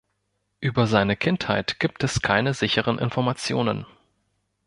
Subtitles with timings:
[0.61, 3.85] Über seine Kindheit gibt es keine sicheren Informationen.